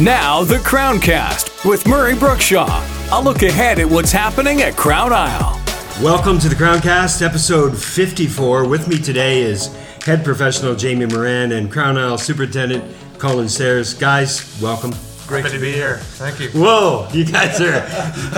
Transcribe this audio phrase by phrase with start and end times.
[0.00, 2.68] Now, the Crowncast with Murray Brookshaw.
[3.10, 5.60] A look ahead at what's happening at Crown Isle.
[6.00, 8.68] Welcome to the Crowncast, episode 54.
[8.68, 9.74] With me today is
[10.04, 12.84] head professional Jamie Moran and Crown Isle Superintendent
[13.18, 13.92] Colin Stairs.
[13.92, 14.92] Guys, welcome.
[15.28, 15.98] Great to be here.
[15.98, 16.48] Thank you.
[16.48, 17.86] Whoa, you guys are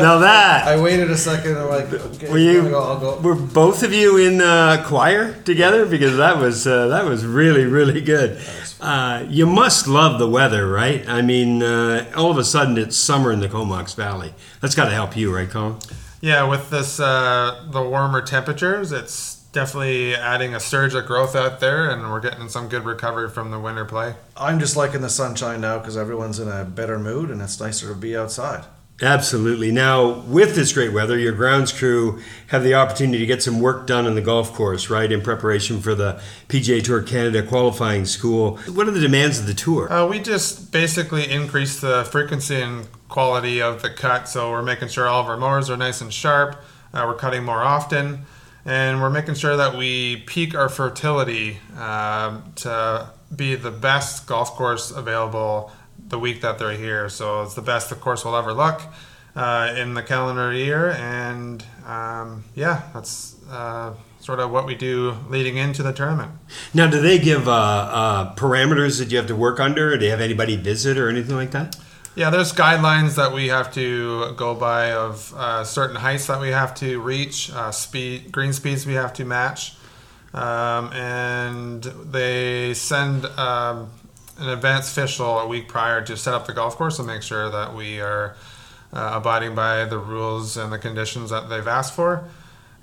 [0.02, 1.57] now that I waited a second.
[1.57, 3.20] I'm like, okay, were you I'll go, I'll go.
[3.20, 7.64] were both of you in uh, choir together because that was uh, that was really
[7.64, 8.43] really good.
[8.80, 11.08] Uh, you must love the weather, right?
[11.08, 14.35] I mean, uh, all of a sudden it's summer in the Comox Valley.
[14.61, 15.77] That's got to help you, right, Colin?
[16.21, 21.61] Yeah, with this uh, the warmer temperatures, it's definitely adding a surge of growth out
[21.61, 24.14] there, and we're getting some good recovery from the winter play.
[24.36, 27.89] I'm just liking the sunshine now because everyone's in a better mood and it's nicer
[27.89, 28.64] to be outside.
[29.03, 29.72] Absolutely.
[29.72, 33.86] Now, with this great weather, your grounds crew have the opportunity to get some work
[33.86, 38.58] done on the golf course, right, in preparation for the PGA Tour Canada qualifying school.
[38.69, 39.91] What are the demands of the tour?
[39.91, 44.89] Uh, we just basically increase the frequency and quality of the cut, so we're making
[44.89, 46.56] sure all of our mowers are nice and sharp.
[46.92, 48.27] Uh, we're cutting more often,
[48.64, 54.50] and we're making sure that we peak our fertility um, to be the best golf
[54.50, 55.72] course available
[56.08, 57.08] the week that they're here.
[57.08, 58.83] So it's the best the course will ever look
[59.34, 65.17] uh, in the calendar year, and um, yeah, that's uh, sort of what we do
[65.28, 66.33] leading into the tournament.
[66.74, 69.97] Now, do they give uh, uh, parameters that you have to work under?
[69.97, 71.77] Do you have anybody visit or anything like that?
[72.16, 76.48] Yeah, there's guidelines that we have to go by of uh, certain heights that we
[76.48, 79.77] have to reach, uh, speed, green speeds we have to match,
[80.34, 83.91] um, and they send um,
[84.39, 87.48] an advanced official a week prior to set up the golf course and make sure
[87.48, 88.34] that we are
[88.92, 92.28] uh, abiding by the rules and the conditions that they've asked for.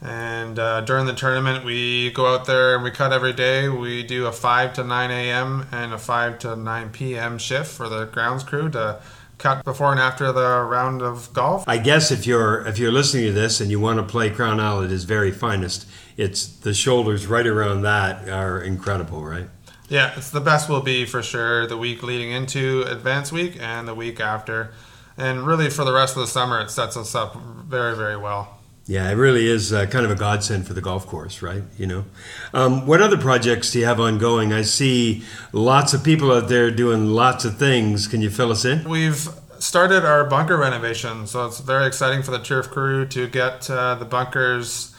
[0.01, 3.67] And uh, during the tournament, we go out there and we cut every day.
[3.67, 5.67] We do a 5 to 9 a.m.
[5.71, 7.37] and a 5 to 9 p.m.
[7.37, 9.01] shift for the grounds crew to
[9.37, 11.63] cut before and after the round of golf.
[11.67, 14.59] I guess if you're if you're listening to this and you want to play Crown
[14.59, 19.47] Isle at its very finest, it's the shoulders right around that are incredible, right?
[19.89, 23.87] Yeah, it's the best will be for sure the week leading into advance week and
[23.87, 24.73] the week after.
[25.17, 28.56] And really for the rest of the summer, it sets us up very, very well.
[28.87, 31.63] Yeah, it really is uh, kind of a godsend for the golf course, right?
[31.77, 32.05] You know,
[32.53, 34.53] um, what other projects do you have ongoing?
[34.53, 38.07] I see lots of people out there doing lots of things.
[38.07, 38.87] Can you fill us in?
[38.87, 39.27] We've
[39.59, 43.95] started our bunker renovation, so it's very exciting for the turf crew to get uh,
[43.95, 44.95] the bunkers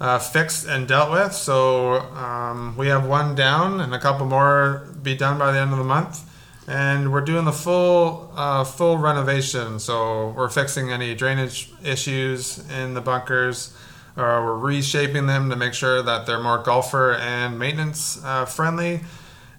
[0.00, 1.32] uh, fixed and dealt with.
[1.32, 5.70] So um, we have one down, and a couple more be done by the end
[5.70, 6.28] of the month.
[6.70, 9.80] And we're doing the full uh, full renovation.
[9.80, 13.76] So we're fixing any drainage issues in the bunkers.
[14.16, 19.00] Or we're reshaping them to make sure that they're more golfer and maintenance uh, friendly,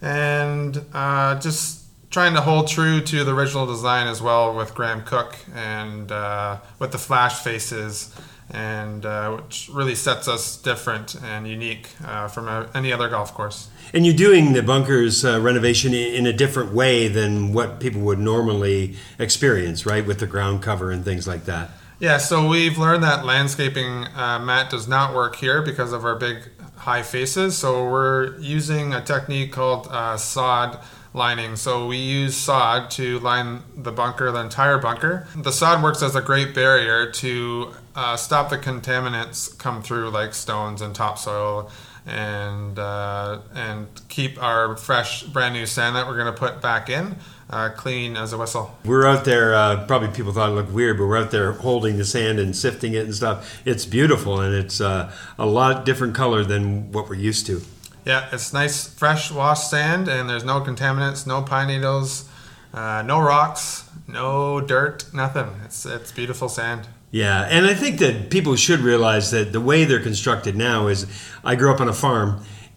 [0.02, 1.81] and uh, just
[2.12, 6.60] trying to hold true to the original design as well with Graham Cooke and uh,
[6.78, 8.14] with the flash faces
[8.54, 13.34] and uh, which really sets us different and unique uh, from a, any other golf
[13.34, 13.70] course.
[13.94, 18.20] And you're doing the bunkers uh, renovation in a different way than what people would
[18.20, 20.06] normally experience, right?
[20.06, 21.70] With the ground cover and things like that.
[22.00, 26.16] Yeah, so we've learned that landscaping uh, mat does not work here because of our
[26.16, 26.50] big
[26.82, 27.58] high faces.
[27.58, 30.80] So we're using a technique called uh, sod
[31.14, 31.56] lining.
[31.56, 35.28] So we use sod to line the bunker, the entire bunker.
[35.36, 40.34] The sod works as a great barrier to uh, stop the contaminants come through like
[40.34, 41.70] stones and topsoil
[42.06, 46.90] and uh, and keep our fresh brand new sand that we're going to put back
[46.90, 47.16] in
[47.52, 49.54] uh, clean as a whistle We're out there.
[49.54, 52.56] Uh, probably people thought it looked weird, but we're out there holding the sand and
[52.56, 53.62] sifting it and stuff.
[53.66, 57.62] It's beautiful, and it's uh, a lot different color than what we're used to.
[58.06, 62.28] yeah it's nice fresh washed sand and there's no contaminants no pine needles
[62.74, 68.30] uh, no rocks no dirt nothing it's it's beautiful sand Yeah, and I think that
[68.30, 71.06] people should realize that the way they're constructed now is
[71.44, 72.30] I grew up on a farm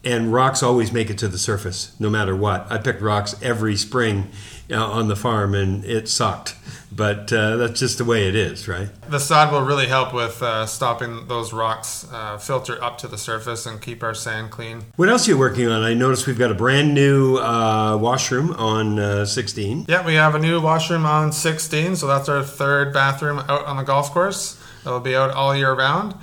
[0.05, 2.71] and rocks always make it to the surface no matter what.
[2.71, 4.31] I picked rocks every spring
[4.71, 6.57] uh, on the farm and it sucked.
[6.95, 8.89] But uh, that's just the way it is, right?
[9.09, 13.19] The sod will really help with uh, stopping those rocks uh, filter up to the
[13.19, 14.85] surface and keep our sand clean.
[14.95, 15.83] What else are you working on?
[15.83, 19.87] I noticed we've got a brand new uh, washroom on uh, 16.
[19.89, 23.77] Yeah, we have a new washroom on 16, so that's our third bathroom out on
[23.77, 24.61] the golf course.
[24.87, 26.15] It'll be out all year round.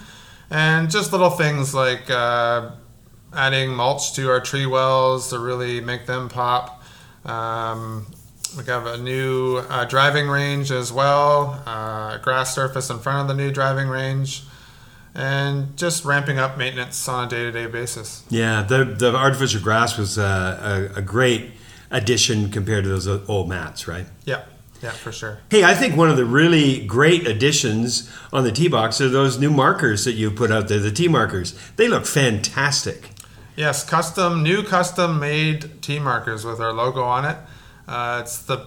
[0.49, 2.71] And just little things like uh,
[3.33, 6.83] adding mulch to our tree wells to really make them pop.
[7.25, 8.07] Um,
[8.57, 13.27] we have a new uh, driving range as well, uh, grass surface in front of
[13.35, 14.43] the new driving range,
[15.15, 18.23] and just ramping up maintenance on a day to day basis.
[18.29, 21.51] Yeah, the, the artificial grass was uh, a, a great
[21.91, 24.05] addition compared to those old mats, right?
[24.25, 24.43] Yeah,
[24.81, 25.39] yeah, for sure.
[25.49, 29.39] Hey, I think one of the really great additions on the tee box are those
[29.39, 31.57] new markers that you put out there, the tee markers.
[31.77, 33.11] They look fantastic.
[33.55, 37.37] Yes, custom, new custom made tee markers with our logo on it.
[37.87, 38.65] Uh, it's the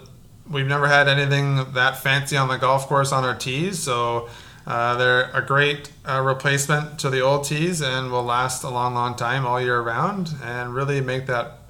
[0.51, 4.29] we've never had anything that fancy on the golf course on our tees, so
[4.67, 8.95] uh, they're a great uh, replacement to the old tees and will last a long,
[8.95, 11.61] long time all year round and really make that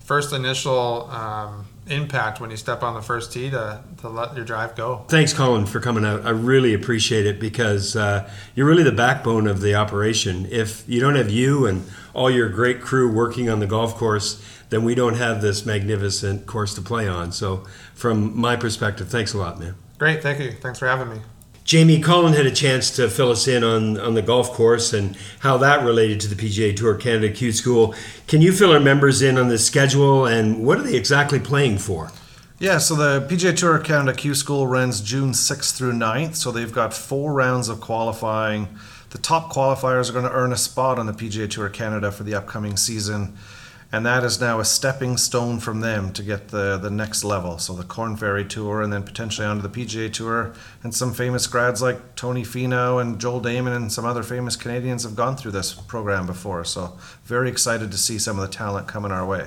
[0.00, 4.44] first initial um, impact when you step on the first tee to, to let your
[4.44, 5.04] drive go.
[5.08, 6.24] Thanks, Colin, for coming out.
[6.26, 10.46] I really appreciate it because uh, you're really the backbone of the operation.
[10.50, 11.84] If you don't have you and
[12.14, 16.46] all your great crew working on the golf course, then we don't have this magnificent
[16.46, 17.32] course to play on.
[17.32, 17.64] So,
[17.94, 19.74] from my perspective, thanks a lot, man.
[19.98, 20.52] Great, thank you.
[20.52, 21.20] Thanks for having me.
[21.64, 25.16] Jamie, Colin had a chance to fill us in on, on the golf course and
[25.40, 27.94] how that related to the PGA Tour Canada Q School.
[28.26, 31.78] Can you fill our members in on the schedule and what are they exactly playing
[31.78, 32.12] for?
[32.58, 36.70] Yeah, so the PGA Tour Canada Q School runs June 6th through 9th, so they've
[36.70, 38.68] got four rounds of qualifying.
[39.10, 42.24] The top qualifiers are going to earn a spot on the PGA Tour Canada for
[42.24, 43.38] the upcoming season
[43.94, 47.58] and that is now a stepping stone from them to get the, the next level.
[47.58, 50.52] So the Korn Ferry Tour, and then potentially onto the PGA Tour,
[50.82, 55.04] and some famous grads like Tony Finau and Joel Dahmen and some other famous Canadians
[55.04, 56.64] have gone through this program before.
[56.64, 59.46] So very excited to see some of the talent coming our way.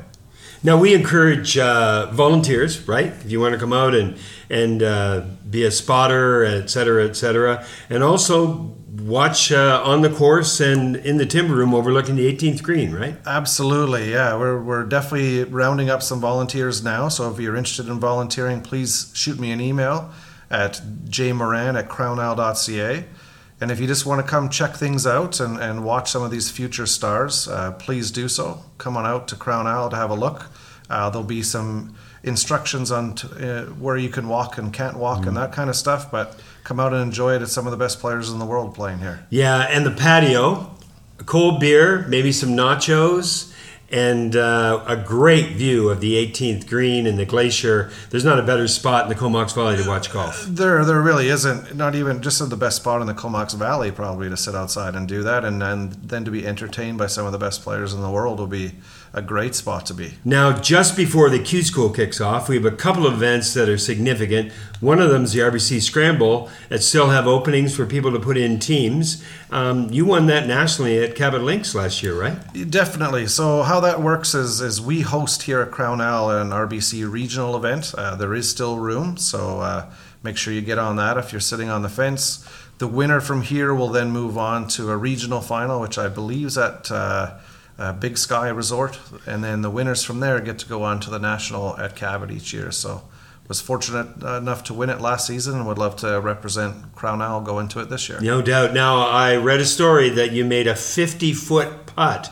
[0.64, 3.08] Now we encourage uh, volunteers, right?
[3.08, 4.18] If you want to come out and
[4.50, 10.09] and uh, be a spotter, et cetera, et cetera, and also watch uh, on the
[10.09, 13.15] course and in the timber room overlooking the 18th green, right?
[13.25, 14.38] Absolutely, yeah.
[14.38, 17.07] We're, we're definitely rounding up some volunteers now.
[17.07, 20.12] So if you're interested in volunteering, please shoot me an email
[20.51, 23.06] at jmoran at crownisle.ca.
[23.59, 26.30] And if you just want to come check things out and, and watch some of
[26.30, 28.63] these future stars, uh, please do so.
[28.77, 30.51] Come on out to Crown Isle to have a look.
[30.89, 35.24] Uh, there'll be some instructions on t- uh, where you can walk and can't walk
[35.24, 35.28] mm.
[35.28, 36.12] and that kind of stuff.
[36.12, 37.42] But come out and enjoy it.
[37.42, 39.25] It's some of the best players in the world playing here.
[39.30, 40.75] Yeah, and the patio,
[41.19, 43.54] a cold beer, maybe some nachos,
[43.90, 47.90] and uh, a great view of the 18th green and the glacier.
[48.10, 50.46] There's not a better spot in the Comox Valley to watch golf.
[50.46, 51.74] There, there really isn't.
[51.74, 55.08] Not even just the best spot in the Comox Valley, probably to sit outside and
[55.08, 58.02] do that, and, and then to be entertained by some of the best players in
[58.02, 58.74] the world will be
[59.18, 60.14] a great spot to be.
[60.24, 63.68] Now, just before the Q School kicks off, we have a couple of events that
[63.68, 64.52] are significant.
[64.80, 68.38] One of them is the RBC Scramble that still have openings for people to put
[68.38, 69.25] in teams.
[69.50, 72.38] Um, you won that nationally at Cabot Links last year, right?
[72.69, 73.25] Definitely.
[73.25, 77.56] So how that works is, is we host here at Crown Isle an RBC regional
[77.56, 77.96] event.
[77.98, 79.92] Uh, there is still room, so uh,
[80.22, 82.48] make sure you get on that if you're sitting on the fence.
[82.78, 86.46] The winner from here will then move on to a regional final, which I believe
[86.46, 86.92] is at.
[86.92, 87.34] Uh,
[87.78, 91.10] uh, Big Sky Resort, and then the winners from there get to go on to
[91.10, 92.72] the national at Cabot each year.
[92.72, 93.04] So
[93.48, 97.42] was fortunate enough to win it last season and would love to represent Crown Isle
[97.42, 98.20] go into it this year.
[98.20, 98.74] No doubt.
[98.74, 102.32] Now I read a story that you made a 50 foot putt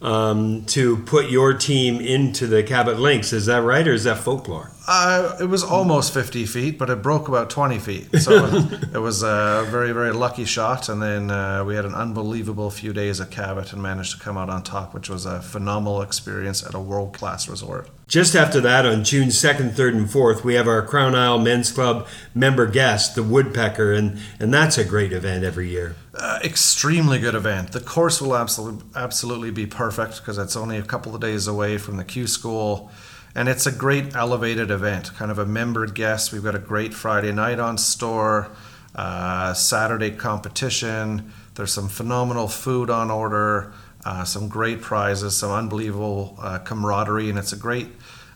[0.00, 3.32] um, to put your team into the Cabot Links.
[3.32, 4.70] Is that right, or is that folklore?
[4.86, 8.08] Uh, it was almost 50 feet, but it broke about 20 feet.
[8.28, 8.46] So
[8.92, 10.88] it was a very, very lucky shot.
[10.88, 14.36] And then uh, we had an unbelievable few days at Cabot and managed to come
[14.36, 17.88] out on top, which was a phenomenal experience at a world class resort.
[18.08, 21.70] Just after that, on June 2nd, 3rd, and 4th, we have our Crown Isle Men's
[21.70, 25.94] Club member guest, the Woodpecker, and, and that's a great event every year.
[26.14, 27.72] Uh, extremely good event.
[27.72, 31.76] The course will absolutely, absolutely be perfect because it's only a couple of days away
[31.76, 32.90] from the Q School
[33.34, 36.32] and it's a great elevated event, kind of a member guest.
[36.32, 38.50] We've got a great Friday night on store,
[38.94, 41.32] uh, Saturday competition.
[41.54, 43.72] There's some phenomenal food on order,
[44.08, 47.88] uh, some great prizes, some unbelievable uh, camaraderie, and it's a great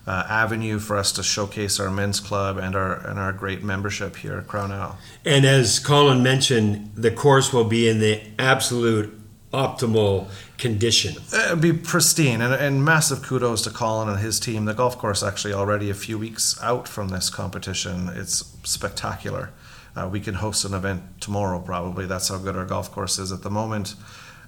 [0.05, 4.17] uh, avenue for us to showcase our men's club and our and our great membership
[4.17, 4.95] here at Crown.
[5.25, 9.19] And as Colin mentioned, the course will be in the absolute
[9.51, 10.27] optimal
[10.59, 11.15] condition.
[11.33, 14.65] It'd be pristine, and, and massive kudos to Colin and his team.
[14.65, 18.09] The golf course actually already a few weeks out from this competition.
[18.13, 19.49] It's spectacular.
[19.95, 22.05] Uh, we can host an event tomorrow, probably.
[22.05, 23.95] That's how good our golf course is at the moment.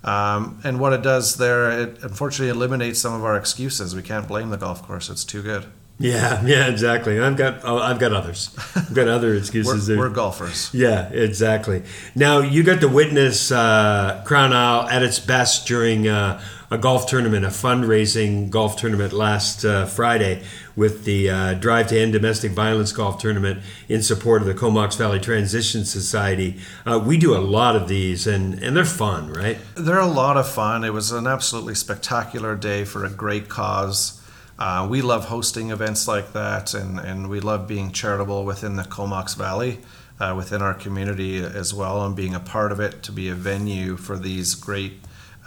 [0.06, 3.96] Um, and what it does there, it unfortunately eliminates some of our excuses.
[3.96, 5.66] We can't blame the golf course; it's too good.
[5.98, 7.20] Yeah, yeah, exactly.
[7.20, 8.56] I've got oh, I've got others.
[8.76, 9.90] I've got other excuses.
[9.90, 10.74] we're, we're, golfers.
[10.74, 11.84] Yeah, exactly.
[12.16, 17.08] Now you got to witness uh, Crown Isle at its best during uh, a golf
[17.08, 20.44] tournament, a fundraising golf tournament last uh, Friday
[20.76, 24.98] with the uh, Drive to End Domestic Violence golf tournament in support of the Comox
[24.98, 26.60] Valley Transition Society.
[26.86, 29.58] Uh, we do a lot of these, and and they're fun, right?
[29.76, 30.84] They're a lot of fun.
[30.84, 34.22] It was an absolutely spectacular day for a great cause.
[34.58, 38.84] Uh, we love hosting events like that, and, and we love being charitable within the
[38.84, 39.80] Comox Valley,
[40.20, 43.36] uh, within our community as well, and being a part of it to be a
[43.36, 44.94] venue for these great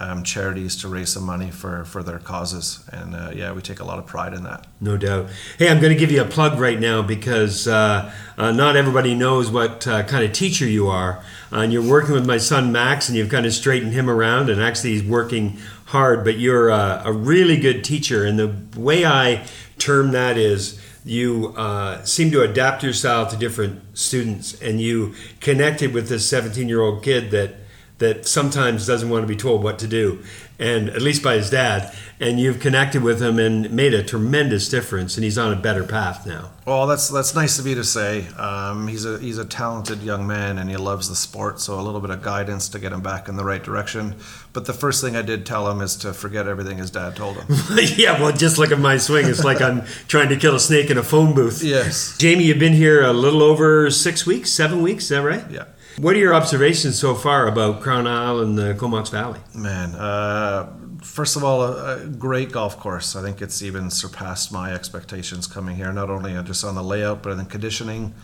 [0.01, 2.85] um, charities to raise some money for, for their causes.
[2.93, 4.67] And uh, yeah, we take a lot of pride in that.
[4.81, 5.29] No doubt.
[5.59, 9.15] Hey, I'm going to give you a plug right now because uh, uh, not everybody
[9.15, 11.25] knows what uh, kind of teacher you are.
[11.53, 14.51] Uh, and you're working with my son Max, and you've kind of straightened him around,
[14.51, 18.25] and actually he's working hard, but you're a, a really good teacher.
[18.25, 19.47] And the way I
[19.79, 25.15] term that is, you uh, seem to adapt your style to different students, and you
[25.41, 27.55] connected with this 17 year old kid that
[27.99, 30.23] that sometimes doesn't want to be told what to do,
[30.59, 31.95] and at least by his dad.
[32.21, 35.85] And you've connected with him and made a tremendous difference, and he's on a better
[35.85, 36.51] path now.
[36.67, 38.27] Well, that's that's nice of you to say.
[38.37, 41.61] Um, he's a he's a talented young man, and he loves the sport.
[41.61, 44.17] So a little bit of guidance to get him back in the right direction.
[44.53, 47.37] But the first thing I did tell him is to forget everything his dad told
[47.37, 47.47] him.
[47.97, 49.27] yeah, well, just look at my swing.
[49.27, 51.63] It's like I'm trying to kill a snake in a phone booth.
[51.63, 52.17] Yes.
[52.19, 55.05] Jamie, you've been here a little over six weeks, seven weeks.
[55.05, 55.49] Is that right?
[55.51, 55.67] Yeah.
[55.99, 59.41] What are your observations so far about Crown Isle and the Comox Valley?
[59.53, 63.17] Man, uh, first of all, a, a, great golf course.
[63.17, 67.25] I think it's even surpassed my expectations coming here, not only just on the layout,
[67.25, 68.15] but in conditioning.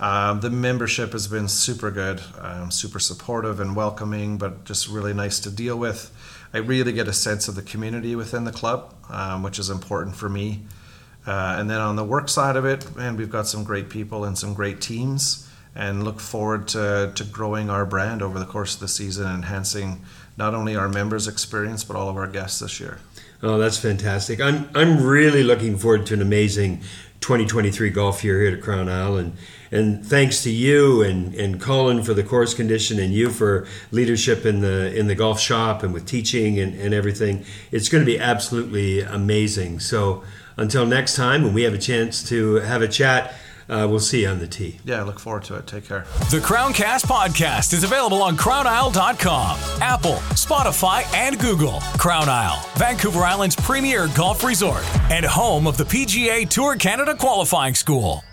[0.00, 5.12] Um, the membership has been super good, um, super supportive and welcoming, but just really
[5.12, 6.10] nice to deal with.
[6.54, 10.16] I really get a sense of the community within the club, um, which is important
[10.16, 10.62] for me.
[11.26, 14.24] Uh, and then on the work side of it, man, we've got some great people
[14.24, 15.44] and some great teams
[15.74, 20.02] and look forward to, to growing our brand over the course of the season, enhancing
[20.36, 22.98] not only our members' experience but all of our guests this year.
[23.42, 24.40] Oh, that's fantastic!
[24.40, 26.80] I'm I'm really looking forward to an amazing
[27.20, 29.36] 2023 golf year here at Crown Isle, and
[29.70, 34.46] and thanks to you and, and Colin for the course condition and you for leadership
[34.46, 37.44] in the in the golf shop and with teaching and, and everything.
[37.70, 39.80] It's going to be absolutely amazing.
[39.80, 40.24] So
[40.56, 43.34] until next time, when we have a chance to have a chat
[43.68, 44.78] uh, we'll see you on the tee.
[44.84, 45.66] Yeah, I look forward to it.
[45.66, 46.06] Take care.
[46.30, 51.80] The Crowncast podcast is available on crownisle.com, Apple, Spotify, and Google.
[51.98, 57.74] Crown Isle, Vancouver Island's premier golf resort and home of the PGA Tour Canada qualifying
[57.74, 58.24] school.